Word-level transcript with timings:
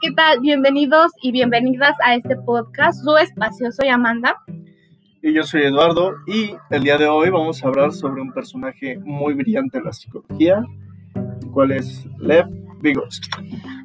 ¿qué 0.00 0.12
tal? 0.12 0.40
Bienvenidos 0.40 1.12
y 1.20 1.30
bienvenidas 1.30 1.94
a 2.02 2.14
este 2.14 2.34
podcast, 2.34 3.04
su 3.04 3.16
espacio. 3.18 3.70
Soy 3.70 3.88
Amanda. 3.88 4.34
Y 5.22 5.34
yo 5.34 5.42
soy 5.42 5.64
Eduardo 5.64 6.14
y 6.26 6.56
el 6.70 6.82
día 6.82 6.96
de 6.96 7.06
hoy 7.06 7.28
vamos 7.28 7.62
a 7.62 7.68
hablar 7.68 7.92
sobre 7.92 8.22
un 8.22 8.32
personaje 8.32 8.98
muy 9.00 9.34
brillante 9.34 9.76
en 9.76 9.84
la 9.84 9.92
psicología, 9.92 10.64
el 11.14 11.50
cual 11.50 11.72
es 11.72 12.06
Lev 12.18 12.46
Vygotsky. 12.80 13.28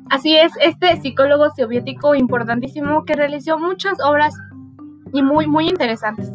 Así 0.10 0.38
es, 0.38 0.54
este 0.62 0.96
psicólogo 1.02 1.50
soviético 1.50 2.16
importantísimo 2.16 3.04
que 3.04 3.16
realizó 3.16 3.60
muchas 3.60 3.98
obras 4.02 4.34
y 5.12 5.22
muy, 5.22 5.48
muy 5.48 5.68
interesantes. 5.68 6.32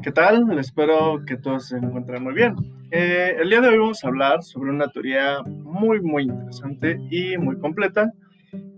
¿Qué 0.00 0.12
tal? 0.12 0.56
Espero 0.58 1.24
que 1.26 1.36
todos 1.36 1.66
se 1.66 1.76
encuentren 1.76 2.22
muy 2.22 2.32
bien. 2.32 2.54
Eh, 2.92 3.34
el 3.40 3.50
día 3.50 3.60
de 3.60 3.68
hoy 3.68 3.78
vamos 3.78 4.04
a 4.04 4.08
hablar 4.08 4.44
sobre 4.44 4.70
una 4.70 4.86
teoría 4.86 5.42
muy, 5.42 6.00
muy 6.00 6.22
interesante 6.22 7.00
y 7.10 7.36
muy 7.36 7.58
completa. 7.58 8.12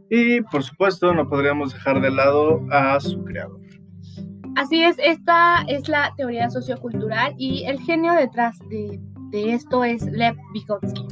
Y 0.09 0.41
por 0.41 0.63
supuesto, 0.63 1.13
no 1.13 1.29
podríamos 1.29 1.75
dejar 1.75 2.01
de 2.01 2.11
lado 2.11 2.67
a 2.71 2.99
su 3.01 3.23
creador. 3.23 3.61
Así 4.57 4.83
es, 4.83 4.97
esta 4.99 5.63
es 5.69 5.89
la 5.89 6.15
teoría 6.17 6.49
sociocultural 6.49 7.35
y 7.37 7.65
el 7.65 7.79
genio 7.81 8.15
detrás 8.15 8.59
de, 8.71 8.99
de 9.31 9.53
esto 9.53 9.85
es 9.85 10.03
Lev 10.07 10.37
Vygotsky. 10.55 11.07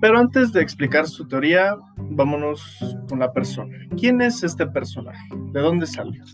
Pero 0.00 0.18
antes 0.18 0.52
de 0.52 0.60
explicar 0.60 1.06
su 1.06 1.28
teoría, 1.28 1.76
vámonos 1.96 2.98
con 3.08 3.20
la 3.20 3.32
persona. 3.32 3.74
¿Quién 3.96 4.20
es 4.20 4.42
este 4.42 4.66
personaje? 4.66 5.28
¿De 5.52 5.60
dónde 5.60 5.86
salió? 5.86 6.24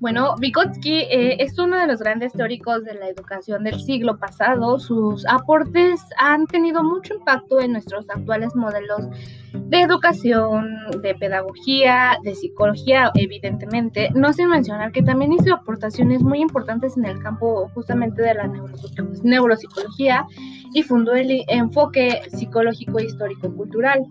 Bueno, 0.00 0.36
Vygotsky 0.38 1.00
eh, 1.10 1.42
es 1.42 1.58
uno 1.58 1.76
de 1.76 1.88
los 1.88 1.98
grandes 1.98 2.32
teóricos 2.32 2.84
de 2.84 2.94
la 2.94 3.08
educación 3.08 3.64
del 3.64 3.80
siglo 3.80 4.16
pasado. 4.16 4.78
Sus 4.78 5.26
aportes 5.26 6.00
han 6.18 6.46
tenido 6.46 6.84
mucho 6.84 7.14
impacto 7.14 7.60
en 7.60 7.72
nuestros 7.72 8.08
actuales 8.08 8.54
modelos 8.54 9.08
de 9.52 9.80
educación, 9.80 10.68
de 11.02 11.16
pedagogía, 11.16 12.16
de 12.22 12.36
psicología, 12.36 13.10
evidentemente. 13.14 14.10
No 14.14 14.32
sin 14.32 14.50
mencionar 14.50 14.92
que 14.92 15.02
también 15.02 15.32
hizo 15.32 15.52
aportaciones 15.52 16.22
muy 16.22 16.40
importantes 16.42 16.96
en 16.96 17.04
el 17.04 17.18
campo 17.20 17.68
justamente 17.74 18.22
de 18.22 18.34
la 18.34 18.52
neuropsicología 19.24 20.24
y 20.74 20.84
fundó 20.84 21.14
el 21.14 21.42
enfoque 21.48 22.20
psicológico 22.30 23.00
histórico-cultural. 23.00 24.06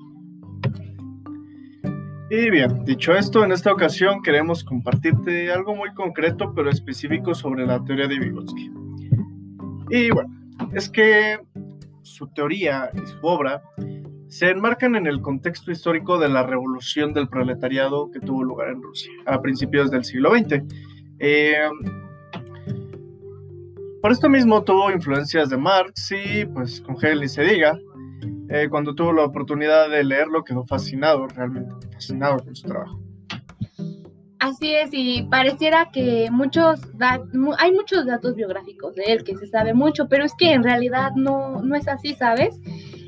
Y 2.29 2.49
bien, 2.49 2.83
dicho 2.83 3.13
esto, 3.13 3.45
en 3.45 3.53
esta 3.53 3.71
ocasión 3.71 4.21
queremos 4.21 4.63
compartirte 4.63 5.49
algo 5.49 5.75
muy 5.75 5.93
concreto 5.93 6.53
pero 6.53 6.69
específico 6.69 7.33
sobre 7.33 7.65
la 7.65 7.81
teoría 7.85 8.07
de 8.07 8.19
Vygotsky. 8.19 8.69
Y 9.89 10.11
bueno, 10.11 10.29
es 10.73 10.89
que 10.89 11.39
su 12.01 12.27
teoría 12.27 12.89
y 12.93 13.05
su 13.07 13.17
obra 13.21 13.61
se 14.27 14.49
enmarcan 14.49 14.95
en 14.95 15.07
el 15.07 15.21
contexto 15.21 15.71
histórico 15.71 16.17
de 16.17 16.27
la 16.27 16.43
revolución 16.43 17.13
del 17.13 17.29
proletariado 17.29 18.11
que 18.11 18.19
tuvo 18.19 18.43
lugar 18.43 18.69
en 18.69 18.81
Rusia 18.81 19.11
a 19.25 19.41
principios 19.41 19.89
del 19.89 20.03
siglo 20.03 20.31
XX. 20.31 20.63
Eh, 21.19 21.69
por 24.01 24.11
esto 24.11 24.27
mismo 24.27 24.63
tuvo 24.63 24.91
influencias 24.91 25.49
de 25.49 25.57
Marx 25.57 26.11
y 26.11 26.45
pues 26.45 26.81
con 26.81 26.95
Hegel 26.97 27.27
se 27.29 27.43
diga, 27.43 27.79
eh, 28.49 28.67
cuando 28.69 28.95
tuvo 28.95 29.13
la 29.13 29.25
oportunidad 29.25 29.89
de 29.89 30.03
leerlo 30.03 30.43
quedó 30.43 30.63
fascinado, 30.63 31.27
realmente 31.27 31.73
fascinado 31.91 32.39
con 32.39 32.55
su 32.55 32.67
trabajo. 32.67 32.99
Así 34.39 34.75
es, 34.75 34.89
y 34.91 35.23
pareciera 35.23 35.89
que 35.91 36.29
muchos 36.31 36.79
hay 37.57 37.71
muchos 37.71 38.05
datos 38.05 38.35
biográficos 38.35 38.93
de 38.95 39.03
él 39.07 39.23
que 39.23 39.35
se 39.35 39.47
sabe 39.47 39.73
mucho, 39.73 40.07
pero 40.07 40.23
es 40.25 40.33
que 40.37 40.53
en 40.53 40.63
realidad 40.63 41.11
no, 41.15 41.61
no 41.63 41.75
es 41.75 41.87
así, 41.87 42.13
¿sabes? 42.13 42.59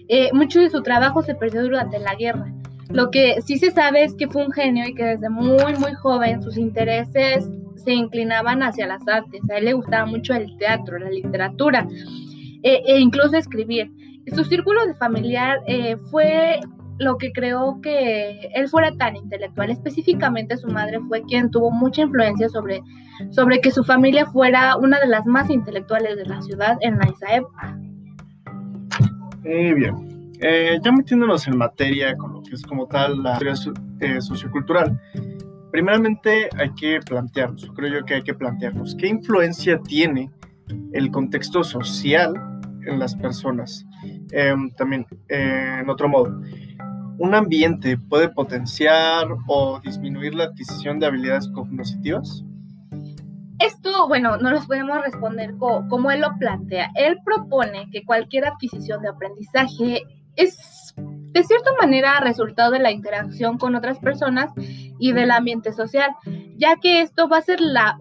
Eh, 0.08 0.32
mucho 0.34 0.60
de 0.60 0.72
su 0.72 0.82
trabajo 0.82 1.22
se 1.22 1.36
perdió 1.36 1.62
durante 1.62 2.00
la 2.00 2.16
guerra. 2.16 2.52
Lo 2.90 3.12
que 3.12 3.42
sí 3.44 3.60
se 3.60 3.70
sabe 3.70 4.04
es 4.04 4.16
que 4.16 4.28
fue 4.28 4.44
un 4.44 4.52
genio 4.52 4.88
y 4.88 4.96
que 4.96 5.04
desde 5.04 5.30
muy, 5.30 5.76
muy 5.80 5.94
joven 5.94 6.42
sus 6.42 6.58
intereses 6.58 7.48
se 7.76 7.94
inclinaban 7.94 8.64
hacia 8.64 8.88
las 8.88 9.08
artes. 9.08 9.42
A 9.52 9.58
él 9.58 9.66
le 9.66 9.74
gustaba 9.74 10.08
mucho 10.08 10.34
el 10.34 10.58
teatro, 10.58 10.98
la 10.98 11.12
literatura 11.12 11.88
e, 12.64 12.82
e 12.88 13.00
incluso 13.00 13.38
escribir. 13.38 13.92
Su 14.36 14.44
círculo 14.44 14.86
de 14.86 14.94
familiar 14.94 15.60
eh, 15.66 15.98
fue 16.12 16.60
lo 17.00 17.18
que 17.18 17.32
creó 17.32 17.80
que 17.82 18.52
él 18.54 18.68
fuera 18.68 18.92
tan 18.92 19.16
intelectual. 19.16 19.72
Específicamente 19.72 20.58
su 20.58 20.68
madre 20.68 21.00
fue 21.08 21.24
quien 21.24 21.50
tuvo 21.50 21.72
mucha 21.72 22.02
influencia 22.02 22.50
sobre, 22.50 22.84
sobre 23.32 23.62
que 23.62 23.72
su 23.72 23.84
familia 23.84 24.26
fuera 24.26 24.76
una 24.76 25.00
de 25.00 25.08
las 25.08 25.26
más 25.26 25.50
intelectuales 25.50 26.18
de 26.18 26.26
la 26.26 26.42
ciudad 26.42 26.78
en 26.82 27.02
esa 27.02 27.36
época. 27.36 27.80
Eh, 29.46 29.74
bien, 29.74 30.32
eh, 30.42 30.78
ya 30.84 30.92
metiéndonos 30.92 31.48
en 31.48 31.58
materia 31.58 32.16
con 32.18 32.34
lo 32.34 32.42
que 32.42 32.56
es 32.56 32.62
como 32.64 32.88
tal 32.88 33.24
la 33.24 33.38
teoría 33.38 33.60
eh, 34.02 34.22
sociocultural, 34.22 35.00
primeramente 35.72 36.50
hay 36.58 36.72
que 36.74 37.00
plantearnos, 37.00 37.72
creo 37.76 38.00
yo 38.00 38.06
que 38.06 38.16
hay 38.16 38.22
que 38.22 38.34
plantearnos, 38.34 38.96
¿qué 38.96 39.08
influencia 39.08 39.80
tiene 39.80 40.30
el 40.92 41.10
contexto 41.10 41.64
social 41.64 42.59
en 42.86 43.00
las 43.00 43.16
personas? 43.16 43.86
Em, 44.32 44.72
también, 44.72 45.06
en 45.28 45.90
otro 45.90 46.08
modo, 46.08 46.42
¿un 47.18 47.36
ambiente 47.36 47.98
puede 47.98 48.30
potenciar 48.30 49.28
o 49.48 49.80
disminuir 49.80 50.36
la 50.36 50.46
adquisición 50.46 51.00
de 51.00 51.08
habilidades 51.08 51.48
cognitivas? 51.50 52.44
Esto, 53.60 54.08
bueno, 54.08 54.38
no 54.38 54.52
nos 54.52 54.66
podemos 54.68 55.02
responder 55.02 55.56
como 55.58 56.12
él 56.12 56.22
lo 56.22 56.38
plantea. 56.40 56.92
Él 56.96 57.18
propone 57.26 57.90
que 57.92 58.06
cualquier 58.06 58.46
adquisición 58.46 59.02
de 59.02 59.10
aprendizaje 59.10 60.04
es 60.38 60.94
de 60.96 61.44
cierta 61.44 61.72
manera 61.80 62.20
resultado 62.22 62.72
de 62.72 62.80
la 62.80 62.92
interacción 62.92 63.58
con 63.58 63.76
otras 63.76 64.00
personas 64.00 64.52
y 64.56 65.12
del 65.12 65.32
ambiente 65.32 65.74
social, 65.74 66.12
ya 66.56 66.78
que 66.78 67.02
esto 67.02 67.28
va 67.28 67.38
a 67.38 67.42
ser 67.42 67.60
la, 67.60 67.98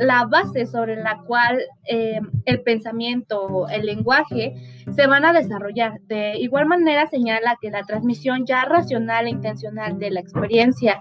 la 0.00 0.24
base 0.24 0.66
sobre 0.66 0.96
la 0.96 1.18
cual 1.26 1.60
eh, 1.84 2.20
el 2.46 2.62
pensamiento, 2.62 3.68
el 3.68 3.84
lenguaje 3.84 4.54
se 4.94 5.06
van 5.06 5.26
a 5.26 5.32
desarrollar. 5.32 6.00
De 6.08 6.38
igual 6.38 6.66
manera 6.66 7.06
señala 7.06 7.58
que 7.60 7.70
la 7.70 7.84
transmisión 7.84 8.46
ya 8.46 8.64
racional 8.64 9.26
e 9.26 9.30
intencional 9.30 9.98
de 9.98 10.10
la 10.10 10.20
experiencia 10.20 10.98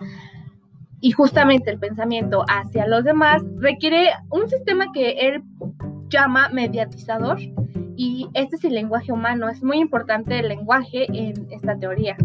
y 0.99 1.11
justamente 1.11 1.71
el 1.71 1.79
pensamiento 1.79 2.43
hacia 2.49 2.85
los 2.87 3.05
demás 3.05 3.41
requiere 3.55 4.09
un 4.31 4.49
sistema 4.49 4.91
que 4.93 5.11
él 5.11 5.43
llama 6.09 6.49
mediatizador 6.49 7.39
y 7.95 8.27
este 8.33 8.57
es 8.57 8.65
el 8.65 8.73
lenguaje 8.73 9.13
humano. 9.13 9.47
Es 9.47 9.63
muy 9.63 9.77
importante 9.77 10.39
el 10.39 10.49
lenguaje 10.49 11.05
en 11.13 11.47
esta 11.51 11.77
teoría. 11.77 12.17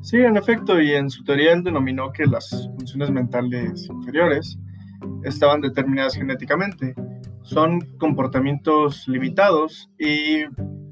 Sí, 0.00 0.18
en 0.18 0.36
efecto, 0.36 0.80
y 0.80 0.92
en 0.92 1.10
su 1.10 1.24
teoría 1.24 1.52
él 1.52 1.64
denominó 1.64 2.12
que 2.12 2.24
las 2.24 2.70
funciones 2.76 3.10
mentales 3.10 3.88
inferiores 3.90 4.58
estaban 5.24 5.60
determinadas 5.60 6.14
genéticamente. 6.14 6.94
Son 7.42 7.80
comportamientos 7.98 9.06
limitados 9.08 9.90
y 9.98 10.44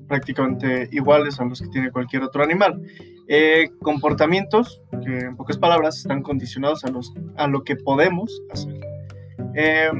prácticamente 0.08 0.88
iguales 0.92 1.40
a 1.40 1.44
los 1.44 1.60
que 1.60 1.68
tiene 1.68 1.90
cualquier 1.90 2.22
otro 2.22 2.42
animal. 2.42 2.80
Eh, 3.28 3.70
comportamientos 3.80 4.82
que 5.04 5.18
en 5.18 5.36
pocas 5.36 5.58
palabras 5.58 5.98
están 5.98 6.22
condicionados 6.22 6.84
a, 6.84 6.90
los, 6.90 7.12
a 7.36 7.48
lo 7.48 7.64
que 7.64 7.76
podemos 7.76 8.42
hacer. 8.52 8.80
Eh, 9.54 9.90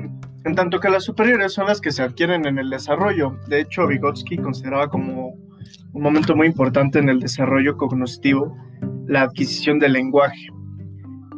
en 0.44 0.54
tanto 0.54 0.78
que 0.78 0.88
las 0.88 1.04
superiores 1.04 1.52
son 1.52 1.66
las 1.66 1.80
que 1.80 1.90
se 1.90 2.02
adquieren 2.02 2.46
en 2.46 2.58
el 2.58 2.70
desarrollo. 2.70 3.36
De 3.48 3.60
hecho, 3.60 3.88
Vygotsky 3.88 4.36
consideraba 4.36 4.88
como 4.88 5.34
un 5.92 6.02
momento 6.02 6.36
muy 6.36 6.46
importante 6.46 7.00
en 7.00 7.08
el 7.08 7.18
desarrollo 7.18 7.76
cognitivo 7.76 8.56
la 9.06 9.22
adquisición 9.22 9.80
del 9.80 9.94
lenguaje, 9.94 10.48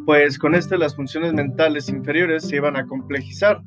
pues 0.08 0.38
con 0.38 0.54
este 0.54 0.78
las 0.78 0.96
funciones 0.96 1.34
mentales 1.34 1.90
inferiores 1.90 2.48
se 2.48 2.56
iban 2.56 2.76
a 2.76 2.86
complejizar 2.86 3.60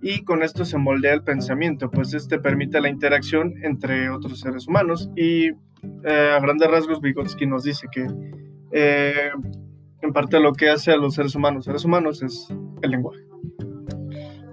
y 0.00 0.24
con 0.24 0.42
esto 0.42 0.64
se 0.64 0.78
moldea 0.78 1.12
el 1.12 1.22
pensamiento, 1.22 1.90
pues 1.90 2.14
este 2.14 2.38
permite 2.38 2.80
la 2.80 2.88
interacción 2.88 3.52
entre 3.62 4.08
otros 4.08 4.40
seres 4.40 4.66
humanos 4.66 5.10
y 5.14 5.48
eh, 5.48 6.32
a 6.34 6.40
grandes 6.40 6.70
rasgos 6.70 7.02
Vygotsky 7.02 7.44
nos 7.44 7.64
dice 7.64 7.86
que 7.92 8.06
eh, 8.72 9.30
en 10.00 10.12
parte 10.14 10.40
lo 10.40 10.54
que 10.54 10.70
hace 10.70 10.90
a 10.90 10.96
los 10.96 11.16
seres 11.16 11.34
humanos 11.34 11.66
seres 11.66 11.84
humanos 11.84 12.22
es 12.22 12.48
el 12.80 12.90
lenguaje. 12.90 13.20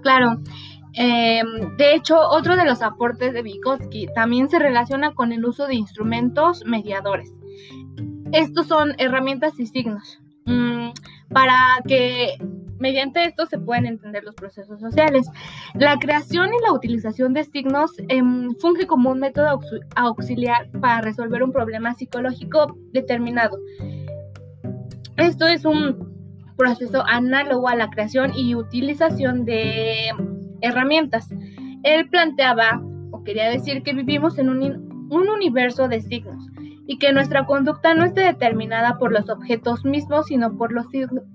Claro. 0.02 0.36
Em, 0.92 1.78
de 1.78 1.94
hecho, 1.94 2.20
otro 2.20 2.56
de 2.56 2.66
los 2.66 2.82
aportes 2.82 3.32
de 3.32 3.40
Vygotsky 3.40 4.08
también 4.14 4.50
se 4.50 4.58
relaciona 4.58 5.14
con 5.14 5.32
el 5.32 5.46
uso 5.46 5.66
de 5.66 5.76
instrumentos 5.76 6.66
mediadores. 6.66 7.32
Estos 8.32 8.66
son 8.66 8.92
herramientas 8.98 9.58
y 9.58 9.66
signos 9.66 10.20
mm, 10.46 10.90
para 11.32 11.56
que 11.86 12.38
Mediante 12.78 13.24
esto 13.24 13.46
se 13.46 13.58
pueden 13.58 13.86
entender 13.86 14.24
los 14.24 14.34
procesos 14.34 14.80
sociales. 14.80 15.26
La 15.74 15.98
creación 15.98 16.50
y 16.52 16.62
la 16.62 16.72
utilización 16.72 17.32
de 17.32 17.44
signos 17.44 17.92
em, 18.08 18.54
funge 18.56 18.86
como 18.86 19.10
un 19.10 19.20
método 19.20 19.60
auxiliar 19.94 20.70
para 20.80 21.00
resolver 21.00 21.42
un 21.42 21.52
problema 21.52 21.94
psicológico 21.94 22.76
determinado. 22.92 23.58
Esto 25.16 25.46
es 25.46 25.64
un 25.64 26.54
proceso 26.56 27.02
análogo 27.06 27.68
a 27.68 27.76
la 27.76 27.88
creación 27.88 28.32
y 28.34 28.54
utilización 28.54 29.44
de 29.44 30.10
herramientas. 30.60 31.28
Él 31.82 32.08
planteaba, 32.10 32.82
o 33.10 33.22
quería 33.24 33.48
decir, 33.48 33.82
que 33.82 33.94
vivimos 33.94 34.38
en 34.38 34.50
un, 34.50 34.62
un 35.10 35.28
universo 35.28 35.88
de 35.88 36.00
signos 36.02 36.46
y 36.86 36.98
que 36.98 37.12
nuestra 37.12 37.46
conducta 37.46 37.94
no 37.94 38.04
esté 38.04 38.20
determinada 38.22 38.98
por 38.98 39.12
los 39.12 39.28
objetos 39.28 39.84
mismos, 39.84 40.26
sino 40.26 40.56
por 40.56 40.72
los 40.72 40.86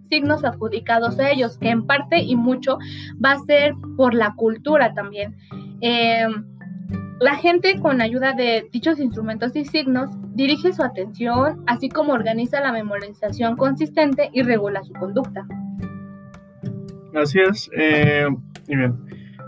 signos 0.09 0.43
adjudicados 0.43 1.19
a 1.19 1.29
ellos, 1.29 1.57
que 1.57 1.69
en 1.69 1.85
parte 1.85 2.19
y 2.19 2.35
mucho 2.35 2.77
va 3.23 3.33
a 3.33 3.39
ser 3.39 3.73
por 3.97 4.13
la 4.13 4.33
cultura 4.35 4.93
también. 4.93 5.35
Em, 5.81 6.45
la 7.19 7.35
gente 7.35 7.79
con 7.79 8.01
ayuda 8.01 8.33
de 8.33 8.67
dichos 8.71 8.99
instrumentos 8.99 9.55
y 9.55 9.65
signos 9.65 10.09
dirige 10.33 10.73
su 10.73 10.83
atención, 10.83 11.63
así 11.67 11.89
como 11.89 12.13
organiza 12.13 12.61
la 12.61 12.71
memorización 12.71 13.57
consistente 13.57 14.29
y 14.33 14.41
regula 14.41 14.83
su 14.83 14.93
conducta. 14.93 15.45
Así 17.13 17.39
es. 17.39 17.69
Eh, 17.77 18.27
y 18.67 18.75
bien, 18.75 18.97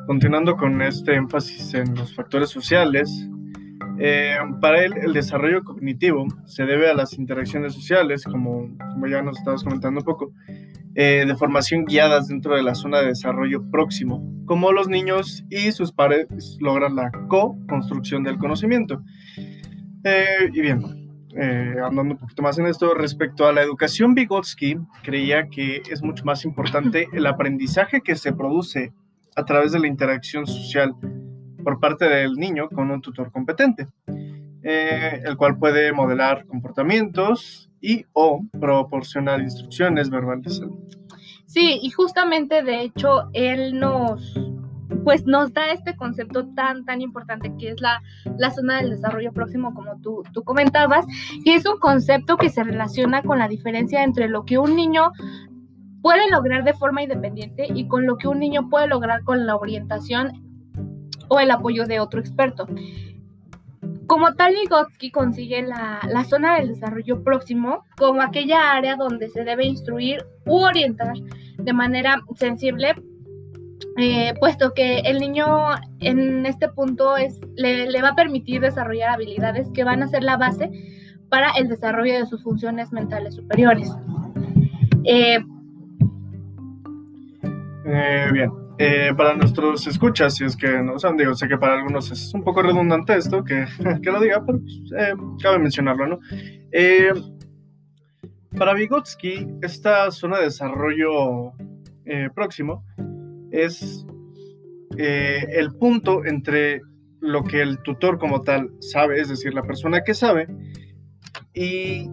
continuando 0.06 0.56
con 0.58 0.82
este 0.82 1.16
énfasis 1.16 1.74
en 1.74 1.96
los 1.96 2.14
factores 2.14 2.50
sociales, 2.50 3.28
eh, 4.00 4.38
para 4.62 4.84
él, 4.84 4.94
el 5.01 5.13
desarrollo 5.13 5.63
cognitivo 5.63 6.25
se 6.45 6.66
debe 6.66 6.90
a 6.90 6.94
las 6.94 7.18
interacciones 7.18 7.74
sociales, 7.74 8.24
como, 8.24 8.69
ya 9.10 9.22
nos 9.22 9.38
estabas 9.38 9.63
comentando 9.63 10.00
un 10.00 10.06
poco, 10.06 10.31
eh, 10.95 11.24
de 11.25 11.36
formación 11.36 11.86
guiadas 11.86 12.28
dentro 12.28 12.56
de 12.56 12.63
la 12.63 12.75
zona 12.75 13.00
de 13.00 13.07
desarrollo 13.07 13.69
próximo, 13.69 14.24
como 14.45 14.72
los 14.72 14.88
niños 14.88 15.45
y 15.50 15.72
sus 15.72 15.92
padres 15.92 16.28
logran 16.60 16.95
la 16.95 17.12
co-construcción 17.28 18.24
del 18.24 18.38
conocimiento. 18.38 19.01
Eh, 20.04 20.50
y 20.54 20.62
bien, 20.62 20.81
andando 21.84 22.13
un 22.13 22.18
poquito 22.18 22.44
más 22.44 22.60
en 22.60 22.68
esto, 22.68 22.94
respecto 22.94 23.48
a 23.48 23.54
la 23.54 23.63
educación, 23.63 24.13
Vygotsky 24.13 24.78
creía 25.04 25.48
que 25.50 25.81
es 25.89 26.04
mucho 26.04 26.25
más 26.25 26.46
importante 26.46 27.07
el 27.12 27.25
aprendizaje 27.25 28.01
que 28.01 28.16
se 28.16 28.34
produce 28.34 28.94
a 29.36 29.46
través 29.46 29.72
de 29.72 29.80
la 29.80 29.88
interacción 29.88 30.46
social 30.46 30.94
por 31.63 31.80
parte 31.80 32.06
del 32.10 32.33
niño 32.33 32.69
con 32.69 32.92
un 32.92 33.01
tutor 33.01 33.31
competente, 33.31 33.88
eh, 34.63 35.21
el 35.25 35.38
cual 35.38 35.57
puede 35.57 35.92
modelar 35.92 36.45
comportamientos 36.45 37.69
y 37.81 38.06
o 38.13 38.42
proporcionar 38.60 39.42
instrucciones 39.42 40.10
verbales. 40.10 40.62
Sí, 41.45 41.80
y 41.81 41.89
justamente 41.92 42.63
de 42.63 42.81
hecho 42.81 43.30
él 43.33 43.80
nos 43.80 44.39
pues 45.04 45.25
nos 45.25 45.54
da 45.54 45.71
este 45.71 45.95
concepto 45.95 46.48
tan, 46.54 46.86
tan 46.86 47.01
importante 47.01 47.51
que 47.57 47.69
es 47.69 47.81
la, 47.81 48.01
la 48.38 48.51
zona 48.51 48.77
del 48.77 48.92
desarrollo 48.92 49.33
próximo, 49.33 49.74
como 49.74 50.00
tú, 50.01 50.24
tú 50.33 50.44
comentabas, 50.44 51.06
y 51.44 51.51
es 51.51 51.65
un 51.65 51.80
concepto 51.80 52.38
que 52.38 52.50
se 52.50 52.63
relaciona 52.63 53.24
con 53.24 53.39
la 53.39 53.48
diferencia 53.48 54.04
entre 54.04 54.30
lo 54.30 54.45
que 54.45 54.57
un 54.57 54.75
niño 54.75 55.12
puede 56.01 56.30
lograr 56.30 56.63
de 56.63 56.74
forma 56.74 57.01
independiente 57.01 57.65
y 57.74 57.88
con 57.88 58.06
lo 58.06 58.18
que 58.18 58.27
un 58.27 58.39
niño 58.39 58.69
puede 58.69 58.88
lograr 58.88 59.24
con 59.24 59.45
la 59.45 59.56
orientación 59.56 60.53
o 61.34 61.40
el 61.40 61.50
apoyo 61.50 61.86
de 61.86 62.00
otro 62.00 62.20
experto. 62.20 62.68
Como 64.06 64.34
tal, 64.36 64.54
Vygotsky 64.54 65.12
consigue 65.12 65.64
la, 65.64 66.24
zona 66.30 66.58
del 66.58 66.70
desarrollo 66.70 67.24
próximo 67.24 67.84
como 67.98 68.22
aquella 68.22 68.74
área 68.74 68.96
donde 68.96 69.30
se 69.30 69.44
debe 69.44 69.66
instruir 69.66 70.24
u 70.46 70.58
orientar 70.58 71.16
de 71.58 71.74
manera 71.74 72.22
sensible, 72.36 72.96
eh, 73.98 74.34
puesto 74.40 74.74
que 74.74 75.00
el 75.00 75.20
niño 75.20 75.46
en 76.00 76.46
este 76.46 76.70
punto 76.70 77.18
es, 77.18 77.40
le, 77.56 78.02
va 78.02 78.10
a 78.10 78.16
permitir 78.16 78.62
desarrollar 78.62 79.10
habilidades 79.10 79.72
que 79.74 79.84
van 79.84 80.04
a 80.04 80.08
ser 80.08 80.24
la 80.24 80.38
base 80.38 80.70
para 81.30 81.52
el 81.58 81.68
desarrollo 81.68 82.14
de 82.14 82.26
sus 82.28 82.44
funciones 82.44 82.92
mentales 82.92 83.36
superiores. 83.36 83.92
Eh, 85.06 85.40
eh, 87.86 88.28
bien, 88.32 88.52
eh, 88.78 89.12
para 89.16 89.36
nuestros 89.36 89.86
escuchas, 89.88 90.36
si 90.36 90.46
es 90.46 90.58
que 90.58 90.81
no 90.81 90.98
saben, 90.98 91.18
digo, 91.18 91.36
sé 91.36 91.48
que 91.48 91.58
para 91.58 91.75
algunos 91.75 92.12
es 92.12 92.34
un 92.34 92.44
poco 92.44 92.62
redundante 92.62 93.16
esto, 93.16 93.44
que, 93.44 93.66
que 94.02 94.12
lo 94.12 94.20
diga, 94.20 94.44
pero 94.46 94.60
pues, 94.60 94.75
eh, 94.98 95.14
cabe 95.42 95.60
mencionarlo, 95.60 96.08
¿no? 96.08 96.20
Eh, 96.72 97.14
para 98.58 98.74
Vygotsky, 98.74 99.48
esta 99.62 100.12
zona 100.12 100.38
de 100.38 100.46
desarrollo 100.46 101.54
próximo 102.36 102.84
es 103.52 104.06
el 104.98 105.74
punto 105.80 106.24
entre 106.25 106.81
lo 107.20 107.44
que 107.44 107.62
el 107.62 107.80
tutor 107.80 108.20
como 108.20 108.42
tal 108.42 108.70
sabe, 108.80 109.22
es 109.22 109.30
decir, 109.30 109.54
la 109.54 109.64
persona 109.64 110.04
que 110.04 110.14
sabe, 110.14 110.48
y 111.54 112.08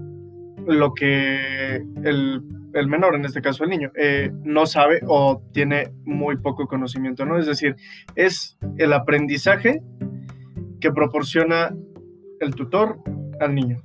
lo 0.66 0.94
que 0.94 1.76
el 2.04 2.42
el 2.74 2.86
menor, 2.86 3.14
en 3.14 3.24
este 3.24 3.42
caso 3.42 3.64
el 3.64 3.70
niño, 3.70 3.90
eh, 3.94 4.30
no 4.44 4.66
sabe 4.66 5.00
o 5.06 5.42
tiene 5.52 5.92
muy 6.04 6.36
poco 6.36 6.66
conocimiento, 6.66 7.24
¿no? 7.24 7.38
Es 7.38 7.46
decir, 7.46 7.76
es 8.14 8.56
el 8.78 8.92
aprendizaje 8.92 9.82
que 10.80 10.92
proporciona 10.92 11.74
el 12.40 12.54
tutor 12.54 12.98
al 13.40 13.54
niño. 13.54 13.80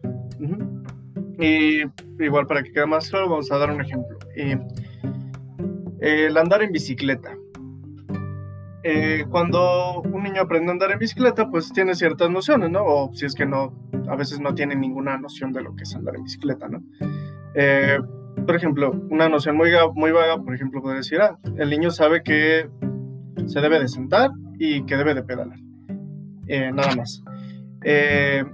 Y 1.39 1.81
igual 2.23 2.47
para 2.47 2.63
que 2.63 2.71
quede 2.71 2.85
más 2.85 3.09
claro, 3.09 3.29
vamos 3.29 3.51
a 3.51 3.57
dar 3.57 3.71
un 3.71 3.81
ejemplo. 3.81 4.17
el 5.99 6.37
andar 6.37 6.63
en 6.63 6.71
bicicleta. 6.71 7.35
Eh, 8.87 9.25
cuando 9.31 10.01
un 10.01 10.21
niño 10.21 10.43
aprende 10.43 10.69
a 10.69 10.73
andar 10.73 10.91
en 10.91 10.99
bicicleta, 10.99 11.49
pues 11.49 11.73
tiene 11.73 11.95
ciertas 11.95 12.29
nociones, 12.29 12.69
¿no? 12.69 12.83
O 12.85 13.11
si 13.15 13.25
es 13.25 13.33
que 13.33 13.43
no, 13.43 13.73
a 14.07 14.15
veces 14.15 14.39
no 14.39 14.53
tiene 14.53 14.75
ninguna 14.75 15.17
noción 15.17 15.51
de 15.51 15.63
lo 15.63 15.75
que 15.75 15.83
es 15.83 15.95
andar 15.95 16.15
en 16.15 16.23
bicicleta, 16.23 16.67
¿no? 16.69 16.83
Eh, 17.55 17.97
por 18.45 18.55
ejemplo, 18.55 18.91
una 19.09 19.27
noción 19.27 19.57
muy, 19.57 19.71
muy 19.95 20.11
vaga, 20.11 20.37
por 20.39 20.53
ejemplo, 20.53 20.83
puede 20.83 20.97
decir, 20.97 21.19
ah, 21.19 21.39
el 21.57 21.71
niño 21.71 21.89
sabe 21.89 22.21
que 22.21 22.69
se 23.47 23.59
debe 23.59 23.79
de 23.79 23.87
sentar 23.87 24.29
y 24.59 24.85
que 24.85 24.97
debe 24.97 25.15
de 25.15 25.23
pedalar. 25.23 25.57
Eh, 26.45 26.71
nada 26.71 26.95
más. 26.95 27.23
Eh, 27.81 28.45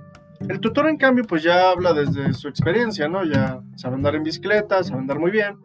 el 0.47 0.59
tutor, 0.61 0.87
en 0.87 0.95
cambio, 0.95 1.25
pues 1.25 1.43
ya 1.43 1.71
habla 1.71 1.91
desde 1.91 2.31
su 2.31 2.47
experiencia, 2.47 3.09
¿no? 3.09 3.25
Ya 3.25 3.59
sabe 3.75 3.95
andar 3.95 4.15
en 4.15 4.23
bicicleta, 4.23 4.81
sabe 4.81 5.01
andar 5.01 5.19
muy 5.19 5.31
bien, 5.31 5.57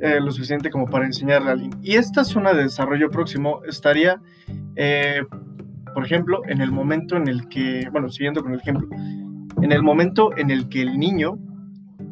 eh, 0.00 0.20
lo 0.20 0.30
suficiente 0.30 0.70
como 0.70 0.86
para 0.86 1.06
enseñarle 1.06 1.50
a 1.50 1.52
alguien. 1.52 1.72
Y 1.82 1.94
esta 1.94 2.24
zona 2.24 2.52
de 2.52 2.64
desarrollo 2.64 3.10
próximo 3.10 3.60
estaría, 3.64 4.20
por 5.94 6.04
ejemplo, 6.04 6.42
en 6.48 6.60
el 6.60 6.72
momento 6.72 7.16
en 7.16 7.28
el 7.28 7.48
que, 7.48 7.88
bueno, 7.90 8.08
siguiendo 8.08 8.42
con 8.42 8.52
el 8.52 8.60
ejemplo, 8.60 8.88
en 9.60 9.72
el 9.72 9.82
momento 9.82 10.36
en 10.36 10.50
el 10.50 10.68
que 10.68 10.82
el 10.82 10.98
niño 10.98 11.38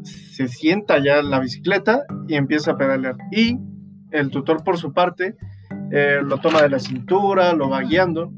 se 0.02 0.48
sienta 0.48 0.98
ya 0.98 1.18
en 1.18 1.30
la 1.30 1.40
bicicleta 1.40 2.04
y 2.28 2.34
empieza 2.34 2.72
a 2.72 2.76
pedalear. 2.76 3.16
Y 3.30 3.58
el 4.10 4.30
tutor 4.30 4.62
por 4.64 4.78
su 4.78 4.92
parte 4.92 5.36
eh, 5.90 6.20
lo 6.22 6.38
toma 6.38 6.62
de 6.62 6.70
la 6.70 6.78
cintura, 6.78 7.52
lo 7.52 7.68
va 7.68 7.82
guiando, 7.82 8.32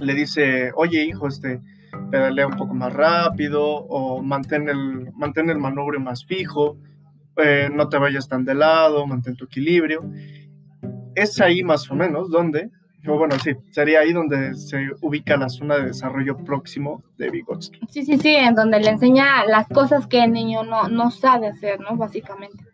le 0.00 0.14
dice, 0.14 0.70
oye 0.74 1.04
hijo, 1.04 1.28
este, 1.28 1.60
pedalea 2.10 2.46
un 2.46 2.56
poco 2.56 2.74
más 2.74 2.92
rápido 2.92 3.64
o 3.64 4.22
mantén 4.22 4.68
el, 4.68 5.12
mantén 5.14 5.50
el 5.50 5.58
manubrio 5.58 6.00
más 6.00 6.24
fijo, 6.24 6.78
eh, 7.36 7.68
no 7.72 7.88
te 7.88 7.98
vayas 7.98 8.28
tan 8.28 8.44
de 8.44 8.54
lado, 8.54 9.06
mantén 9.06 9.36
tu 9.36 9.44
equilibrio. 9.44 10.10
Es 11.14 11.40
ahí 11.40 11.62
más 11.62 11.90
o 11.90 11.94
menos 11.94 12.30
donde 12.30 12.70
bueno, 13.14 13.36
sí, 13.38 13.52
sería 13.70 14.00
ahí 14.00 14.12
donde 14.12 14.54
se 14.54 14.90
ubica 15.00 15.36
la 15.36 15.48
zona 15.48 15.76
de 15.76 15.86
desarrollo 15.86 16.36
próximo 16.38 17.04
de 17.16 17.30
Vygotsky. 17.30 17.80
Sí, 17.88 18.04
sí, 18.04 18.18
sí, 18.18 18.34
en 18.34 18.54
donde 18.54 18.80
le 18.80 18.90
enseña 18.90 19.44
las 19.46 19.68
cosas 19.68 20.06
que 20.06 20.24
el 20.24 20.32
niño 20.32 20.64
no, 20.64 20.88
no 20.88 21.10
sabe 21.10 21.48
hacer, 21.48 21.80
¿no? 21.80 21.96
Básicamente. 21.96 22.64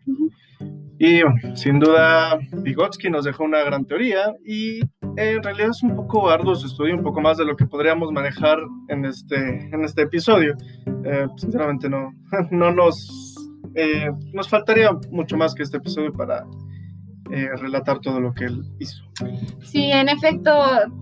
Y 0.99 1.21
bueno, 1.21 1.55
sin 1.55 1.79
duda, 1.79 2.39
Vygotsky 2.51 3.09
nos 3.09 3.25
dejó 3.25 3.43
una 3.43 3.63
gran 3.63 3.85
teoría 3.85 4.33
y 4.45 4.79
en 5.17 5.43
realidad 5.43 5.69
es 5.71 5.83
un 5.83 5.95
poco 5.95 6.29
arduo 6.29 6.55
su 6.55 6.67
estudio, 6.67 6.95
un 6.95 7.03
poco 7.03 7.19
más 7.19 7.37
de 7.37 7.45
lo 7.45 7.55
que 7.55 7.65
podríamos 7.65 8.11
manejar 8.11 8.59
en 8.87 9.05
este, 9.05 9.69
en 9.73 9.83
este 9.83 10.03
episodio. 10.03 10.55
Eh, 11.05 11.27
sinceramente 11.35 11.89
no, 11.89 12.13
no 12.51 12.71
nos, 12.71 13.32
eh, 13.75 14.11
nos 14.33 14.49
faltaría 14.49 14.91
mucho 15.11 15.37
más 15.37 15.53
que 15.53 15.63
este 15.63 15.77
episodio 15.77 16.13
para 16.13 16.45
eh, 17.31 17.49
relatar 17.55 17.99
todo 17.99 18.19
lo 18.19 18.33
que 18.33 18.45
él 18.45 18.63
hizo. 18.79 19.03
Sí, 19.63 19.91
en 19.91 20.09
efecto, 20.09 20.51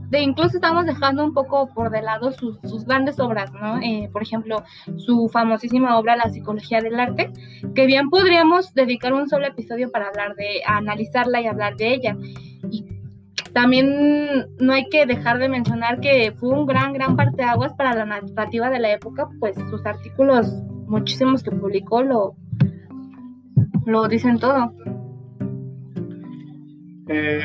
de 0.10 0.22
incluso 0.22 0.56
estamos 0.56 0.86
dejando 0.86 1.25
un 1.25 1.34
poco 1.34 1.74
por 1.74 1.90
de 1.90 2.01
lado 2.01 2.32
sus, 2.32 2.86
grandes 2.86 3.20
obras, 3.20 3.51
¿no? 3.54 3.80
Eh, 3.82 4.08
por 4.13 4.22
ejemplo, 4.22 4.63
su 4.98 5.30
famosísima 5.30 5.98
obra 5.98 6.16
La 6.16 6.30
psicología 6.30 6.80
del 6.80 7.00
arte, 7.00 7.32
que 7.74 7.86
bien 7.88 8.10
podríamos 8.10 8.74
dedicar 8.74 9.13
un 9.13 9.28
solo 9.28 9.48
episodio 9.48 9.92
para 9.92 10.08
hablar 10.08 10.36
de, 10.36 10.62
analizarla 10.66 11.42
y 11.42 11.48
hablar 11.48 11.75
de 11.75 11.94
ella. 11.96 12.16
Y 12.70 12.86
también 13.51 14.48
no 14.60 14.74
hay 14.74 14.88
que 14.90 15.06
dejar 15.06 15.40
de 15.40 15.50
mencionar 15.50 16.00
que 16.00 16.34
fue 16.40 16.50
un 16.50 16.66
gran, 16.66 16.94
gran 16.94 17.16
parteaguas 17.16 17.74
para 17.74 17.96
la 17.96 18.06
narrativa 18.06 18.70
de 18.70 18.80
la 18.80 18.92
época, 18.92 19.28
pues 19.40 19.56
sus 19.70 19.86
artículos, 19.86 20.48
muchísimos 20.88 21.42
que 21.42 21.51
publicó, 21.51 22.04
lo, 22.04 22.36
lo 23.86 24.08
dicen 24.08 24.40
todo. 24.40 24.74
Eh, 27.08 27.42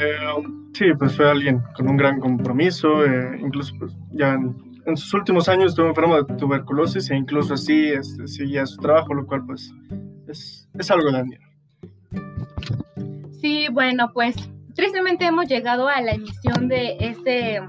sí, 0.74 0.84
pues 0.98 1.16
fue 1.16 1.28
alguien 1.28 1.62
con 1.76 1.88
un 1.88 1.96
gran 1.96 2.20
compromiso, 2.20 3.04
eh, 3.04 3.38
incluso 3.40 3.74
pues, 3.78 3.92
ya 4.12 4.34
en, 4.34 4.96
sus 4.96 5.12
últimos 5.14 5.48
años 5.48 5.72
estuvo 5.72 5.88
enfermo 5.88 6.16
de 6.16 6.36
tuberculosis 6.36 7.10
e 7.10 7.16
incluso 7.16 7.54
así 7.54 7.88
este, 7.88 8.28
seguía 8.28 8.64
su 8.66 8.76
trabajo, 8.76 9.14
lo 9.14 9.26
cual 9.26 9.44
pues 9.44 9.74
es, 10.28 10.68
es 10.74 10.90
algo 10.90 11.10
de 11.10 11.18
admirar. 11.18 11.48
Sí, 13.40 13.66
bueno, 13.72 14.12
pues 14.14 14.36
tristemente 14.74 15.24
hemos 15.26 15.48
llegado 15.48 15.88
a 15.88 16.00
la 16.00 16.12
emisión 16.12 16.68
de 16.68 16.96
este, 17.00 17.60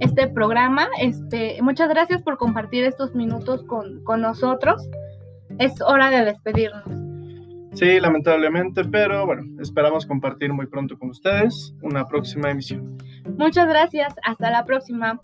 este 0.00 0.28
programa. 0.28 0.88
Este, 1.00 1.62
muchas 1.62 1.88
gracias 1.88 2.22
por 2.22 2.36
compartir 2.36 2.84
estos 2.84 3.14
minutos 3.14 3.64
con, 3.64 4.04
con 4.04 4.20
nosotros. 4.20 4.86
Es 5.58 5.80
hora 5.80 6.10
de 6.10 6.26
despedirnos. 6.26 7.07
Sí, 7.78 8.00
lamentablemente, 8.00 8.84
pero 8.84 9.24
bueno, 9.24 9.44
esperamos 9.62 10.04
compartir 10.04 10.52
muy 10.52 10.66
pronto 10.66 10.98
con 10.98 11.10
ustedes 11.10 11.72
una 11.80 12.08
próxima 12.08 12.50
emisión. 12.50 12.98
Muchas 13.36 13.68
gracias, 13.68 14.16
hasta 14.24 14.50
la 14.50 14.64
próxima. 14.64 15.20